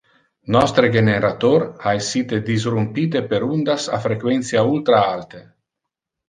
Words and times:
Nostre 0.53 0.87
generator 0.93 1.65
ha 1.83 1.93
essite 1.99 2.39
disrumpite 2.47 3.21
per 3.35 3.41
undas 3.57 3.87
a 3.99 4.01
frequentia 4.07 4.65
ultra 4.73 5.05
alte. 5.13 5.45